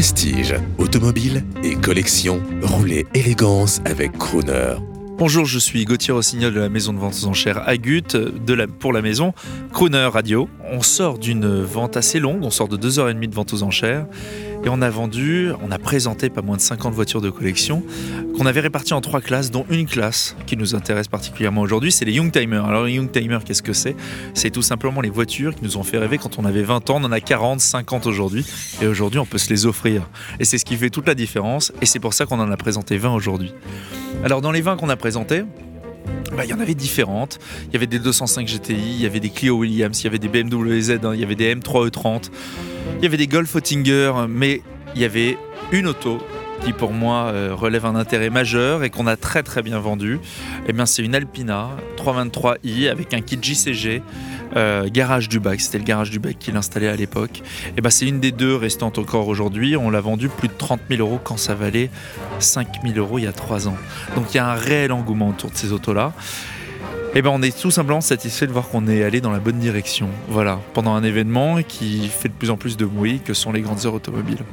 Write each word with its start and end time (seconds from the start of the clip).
Prestige, 0.00 0.54
automobile 0.78 1.44
et 1.62 1.74
collection, 1.74 2.40
roulez 2.62 3.06
élégance 3.12 3.82
avec 3.84 4.16
Crooner. 4.16 4.76
Bonjour, 5.18 5.44
je 5.44 5.58
suis 5.58 5.84
Gauthier 5.84 6.14
Rossignol 6.14 6.54
de 6.54 6.60
la 6.60 6.70
maison 6.70 6.94
de 6.94 6.98
vente 6.98 7.12
aux 7.22 7.26
enchères 7.26 7.68
Agut 7.68 8.06
de 8.14 8.54
la, 8.54 8.66
pour 8.66 8.94
la 8.94 9.02
maison 9.02 9.34
Crooner 9.74 10.08
Radio. 10.10 10.48
On 10.72 10.80
sort 10.80 11.18
d'une 11.18 11.60
vente 11.60 11.98
assez 11.98 12.18
longue, 12.18 12.42
on 12.42 12.50
sort 12.50 12.68
de 12.68 12.78
2h30 12.78 13.28
de 13.28 13.34
vente 13.34 13.52
aux 13.52 13.62
enchères 13.62 14.06
et 14.64 14.68
on 14.68 14.82
a 14.82 14.90
vendu, 14.90 15.50
on 15.62 15.70
a 15.70 15.78
présenté 15.78 16.28
pas 16.28 16.42
moins 16.42 16.56
de 16.56 16.62
50 16.62 16.92
voitures 16.94 17.20
de 17.20 17.30
collection 17.30 17.82
qu'on 18.36 18.46
avait 18.46 18.60
réparties 18.60 18.94
en 18.94 19.00
trois 19.00 19.20
classes, 19.20 19.50
dont 19.50 19.64
une 19.70 19.86
classe 19.86 20.36
qui 20.46 20.56
nous 20.56 20.74
intéresse 20.74 21.08
particulièrement 21.08 21.60
aujourd'hui, 21.62 21.92
c'est 21.92 22.04
les 22.04 22.12
Youngtimers. 22.12 22.64
Alors 22.64 22.84
les 22.84 22.94
Youngtimers, 22.94 23.40
qu'est-ce 23.44 23.62
que 23.62 23.72
c'est? 23.72 23.96
C'est 24.34 24.50
tout 24.50 24.62
simplement 24.62 25.00
les 25.00 25.10
voitures 25.10 25.54
qui 25.54 25.64
nous 25.64 25.76
ont 25.76 25.82
fait 25.82 25.98
rêver 25.98 26.18
quand 26.18 26.38
on 26.38 26.44
avait 26.44 26.62
20 26.62 26.90
ans, 26.90 26.96
on 27.00 27.04
en 27.04 27.12
a 27.12 27.20
40, 27.20 27.60
50 27.60 28.06
aujourd'hui 28.06 28.44
et 28.82 28.86
aujourd'hui 28.86 29.18
on 29.18 29.26
peut 29.26 29.38
se 29.38 29.50
les 29.50 29.66
offrir. 29.66 30.08
Et 30.38 30.44
c'est 30.44 30.58
ce 30.58 30.64
qui 30.64 30.76
fait 30.76 30.90
toute 30.90 31.06
la 31.06 31.14
différence 31.14 31.72
et 31.80 31.86
c'est 31.86 32.00
pour 32.00 32.14
ça 32.14 32.26
qu'on 32.26 32.40
en 32.40 32.50
a 32.50 32.56
présenté 32.56 32.96
20 32.98 33.14
aujourd'hui. 33.14 33.52
Alors 34.24 34.40
dans 34.40 34.52
les 34.52 34.60
20 34.60 34.76
qu'on 34.76 34.88
a 34.88 34.96
présentés, 34.96 35.44
bah, 36.36 36.44
il 36.44 36.50
y 36.50 36.54
en 36.54 36.60
avait 36.60 36.74
différentes. 36.74 37.38
Il 37.68 37.72
y 37.74 37.76
avait 37.76 37.86
des 37.86 37.98
205 37.98 38.46
GTI, 38.46 38.74
il 38.74 39.00
y 39.00 39.06
avait 39.06 39.20
des 39.20 39.30
Clio 39.30 39.56
Williams, 39.58 40.00
il 40.00 40.04
y 40.04 40.06
avait 40.06 40.18
des 40.18 40.28
BMW 40.28 40.80
Z, 40.80 41.00
il 41.14 41.20
y 41.20 41.24
avait 41.24 41.34
des 41.34 41.54
M3 41.54 41.90
E30, 41.90 42.30
il 42.98 43.02
y 43.02 43.06
avait 43.06 43.16
des 43.16 43.26
Golf 43.26 43.54
Oettinger, 43.54 44.12
mais 44.28 44.62
il 44.94 45.02
y 45.02 45.04
avait 45.04 45.36
une 45.72 45.86
auto 45.86 46.18
qui 46.64 46.72
pour 46.72 46.92
moi 46.92 47.30
euh, 47.32 47.54
relève 47.54 47.86
un 47.86 47.94
intérêt 47.94 48.30
majeur 48.30 48.84
et 48.84 48.90
qu'on 48.90 49.06
a 49.06 49.16
très 49.16 49.42
très 49.42 49.62
bien 49.62 49.78
vendu. 49.78 50.18
Eh 50.68 50.72
bien 50.72 50.86
c'est 50.86 51.02
une 51.02 51.14
Alpina 51.14 51.70
323i 51.96 52.90
avec 52.90 53.14
un 53.14 53.20
kit 53.20 53.38
JCG 53.40 54.02
euh, 54.56 54.88
garage 54.90 55.28
du 55.28 55.40
bac, 55.40 55.60
c'était 55.60 55.78
le 55.78 55.84
garage 55.84 56.10
du 56.10 56.18
bac 56.18 56.36
qu'il 56.38 56.56
installait 56.56 56.88
à 56.88 56.96
l'époque. 56.96 57.38
Et 57.40 57.72
eh 57.78 57.80
ben 57.80 57.90
c'est 57.90 58.06
une 58.06 58.20
des 58.20 58.32
deux 58.32 58.54
restantes 58.54 58.98
encore 58.98 59.28
aujourd'hui. 59.28 59.76
On 59.76 59.90
l'a 59.90 60.00
vendu 60.00 60.28
plus 60.28 60.48
de 60.48 60.54
30 60.54 60.80
000 60.90 61.00
euros 61.00 61.20
quand 61.22 61.36
ça 61.36 61.54
valait 61.54 61.90
5 62.38 62.80
000 62.84 62.98
euros 62.98 63.18
il 63.18 63.24
y 63.24 63.28
a 63.28 63.32
3 63.32 63.68
ans. 63.68 63.76
Donc 64.14 64.32
il 64.32 64.36
y 64.36 64.40
a 64.40 64.48
un 64.48 64.54
réel 64.54 64.92
engouement 64.92 65.28
autour 65.28 65.50
de 65.50 65.56
ces 65.56 65.72
autos-là. 65.72 66.12
Eh 67.14 67.22
ben 67.22 67.30
on 67.30 67.42
est 67.42 67.58
tout 67.58 67.72
simplement 67.72 68.00
satisfait 68.00 68.46
de 68.46 68.52
voir 68.52 68.68
qu'on 68.68 68.86
est 68.86 69.02
allé 69.02 69.20
dans 69.20 69.32
la 69.32 69.40
bonne 69.40 69.58
direction. 69.58 70.08
Voilà, 70.28 70.60
pendant 70.74 70.94
un 70.94 71.02
événement 71.02 71.62
qui 71.62 72.06
fait 72.08 72.28
de 72.28 72.34
plus 72.34 72.50
en 72.50 72.56
plus 72.56 72.76
de 72.76 72.84
bruit 72.84 73.20
que 73.24 73.34
sont 73.34 73.50
les 73.50 73.62
grandes 73.62 73.84
heures 73.84 73.94
automobiles. 73.94 74.44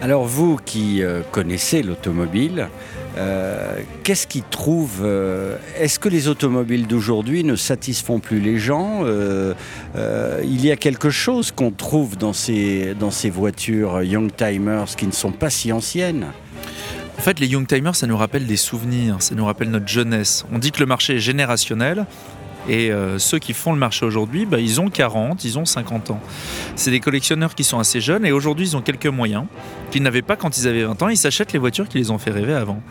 Alors 0.00 0.24
vous 0.24 0.56
qui 0.64 1.02
euh, 1.02 1.22
connaissez 1.32 1.82
l'automobile, 1.82 2.68
euh, 3.18 3.80
qu'est-ce 4.04 4.26
qui 4.26 4.42
trouve 4.42 5.00
euh, 5.02 5.56
Est-ce 5.78 5.98
que 5.98 6.08
les 6.08 6.28
automobiles 6.28 6.86
d'aujourd'hui 6.86 7.44
ne 7.44 7.56
satisfont 7.56 8.20
plus 8.20 8.40
les 8.40 8.58
gens 8.58 9.04
Il 9.04 10.64
y 10.64 10.70
a 10.70 10.76
quelque 10.76 11.10
chose 11.10 11.50
qu'on 11.52 11.70
trouve 11.70 12.16
dans 12.16 12.32
ces, 12.32 12.94
dans 12.98 13.10
ces 13.10 13.30
voitures 13.30 14.02
Young 14.02 14.30
Timers 14.34 14.96
qui 14.96 15.06
ne 15.06 15.12
sont 15.12 15.32
pas 15.32 15.50
si 15.50 15.72
anciennes? 15.72 16.26
En 17.18 17.20
fait, 17.20 17.40
les 17.40 17.48
Young 17.48 17.66
Timers, 17.66 17.96
ça 17.96 18.06
nous 18.06 18.16
rappelle 18.16 18.46
des 18.46 18.56
souvenirs, 18.56 19.16
ça 19.18 19.34
nous 19.34 19.44
rappelle 19.44 19.70
notre 19.70 19.88
jeunesse. 19.88 20.46
On 20.52 20.58
dit 20.60 20.70
que 20.70 20.78
le 20.78 20.86
marché 20.86 21.16
est 21.16 21.18
générationnel, 21.18 22.06
et 22.68 22.92
euh, 22.92 23.18
ceux 23.18 23.38
qui 23.38 23.54
font 23.54 23.72
le 23.72 23.78
marché 23.78 24.04
aujourd'hui, 24.04 24.44
bah, 24.44 24.60
ils 24.60 24.80
ont 24.80 24.90
40, 24.90 25.44
ils 25.44 25.58
ont 25.58 25.64
50 25.64 26.10
ans. 26.10 26.20
C'est 26.76 26.90
des 26.90 27.00
collectionneurs 27.00 27.54
qui 27.54 27.64
sont 27.64 27.78
assez 27.78 28.00
jeunes 28.00 28.26
et 28.26 28.32
aujourd'hui 28.32 28.66
ils 28.66 28.76
ont 28.76 28.82
quelques 28.82 29.06
moyens 29.06 29.44
qu'ils 29.90 30.02
n'avaient 30.02 30.22
pas 30.22 30.36
quand 30.36 30.58
ils 30.58 30.68
avaient 30.68 30.84
20 30.84 31.02
ans. 31.02 31.08
Ils 31.08 31.16
s'achètent 31.16 31.52
les 31.52 31.58
voitures 31.58 31.88
qui 31.88 31.98
les 31.98 32.10
ont 32.10 32.18
fait 32.18 32.30
rêver 32.30 32.52
avant. 32.52 32.82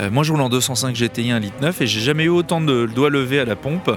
Euh, 0.00 0.10
moi, 0.10 0.22
je 0.22 0.30
roule 0.30 0.40
en 0.40 0.48
205 0.48 0.94
GTI 0.94 1.32
1 1.32 1.40
litre 1.40 1.56
9 1.60 1.80
et 1.80 1.86
j'ai 1.88 2.00
jamais 2.00 2.24
eu 2.24 2.28
autant 2.28 2.60
de 2.60 2.86
doigts 2.86 3.10
levés 3.10 3.40
à 3.40 3.44
la 3.44 3.56
pompe 3.56 3.90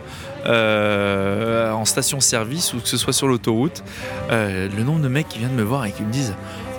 euh, 0.47 1.71
en 1.71 1.85
station-service 1.85 2.73
ou 2.73 2.79
que 2.79 2.87
ce 2.87 2.97
soit 2.97 3.13
sur 3.13 3.27
l'autoroute. 3.27 3.83
le 4.31 4.83
nombre 4.83 5.01
de 5.01 5.07
mecs 5.07 5.29
qui 5.29 5.37
viennent 5.37 5.53
me 5.53 5.63
voir 5.63 5.85
et 5.85 5.91
qui 5.91 6.01
me 6.01 6.11
disent 6.11 6.33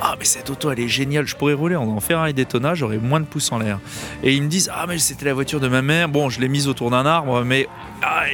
ah 0.04 0.16
mais 0.18 0.24
cette 0.24 0.50
auto 0.50 0.68
elle 0.72 0.80
est 0.80 0.88
géniale, 0.88 1.28
je 1.28 1.36
pourrais 1.36 1.52
rouler 1.52 1.76
en 1.76 2.00
Ferrari 2.00 2.34
Daytona, 2.34 2.74
j'aurais 2.74 2.98
moins 2.98 3.20
de 3.20 3.24
pouces 3.24 3.52
en 3.52 3.58
l'air. 3.60 3.78
Et 4.24 4.34
ils 4.34 4.42
me 4.42 4.48
disent 4.48 4.68
ah 4.74 4.84
mais 4.88 4.98
c'était 4.98 5.26
la 5.26 5.34
voiture 5.34 5.60
de 5.60 5.68
ma 5.68 5.80
mère, 5.80 6.08
bon 6.08 6.28
je 6.28 6.40
l'ai 6.40 6.48
mise 6.48 6.66
autour 6.66 6.90
d'un 6.90 7.06
arbre, 7.06 7.44
mais 7.44 7.68
ah, 8.02 8.24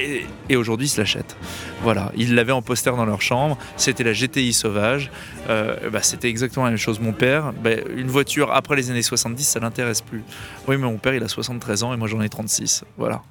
et, 0.49 0.55
aujourd'hui 0.55 0.87
ils 0.87 0.89
se 0.89 0.99
l'achètent. 0.99 1.37
Voilà, 1.83 2.11
ils 2.17 2.33
l'avaient 2.33 2.53
en 2.53 2.63
poster 2.63 2.95
dans 2.95 3.05
leur 3.05 3.21
chambre, 3.21 3.55
c'était 3.77 4.03
la 4.03 4.13
GTI 4.13 4.51
sauvage, 4.51 5.11
euh, 5.47 5.91
bah, 5.91 6.01
c'était 6.01 6.27
exactement 6.27 6.65
la 6.65 6.71
même 6.71 6.79
chose. 6.79 6.99
Mon 6.99 7.13
père, 7.13 7.53
bah, 7.53 7.69
une 7.95 8.07
voiture 8.07 8.51
après 8.51 8.75
les 8.75 8.89
années 8.89 9.03
70 9.03 9.43
ça 9.43 9.59
l'intéresse 9.59 10.01
plus. 10.01 10.23
Oui 10.67 10.75
mais 10.75 10.87
mon 10.87 10.97
père 10.97 11.13
il 11.13 11.23
a 11.23 11.27
73 11.27 11.83
ans 11.83 11.93
et 11.93 11.97
moi 11.97 12.07
j'en 12.07 12.21
ai 12.21 12.29
36, 12.29 12.83
voilà. 12.97 13.21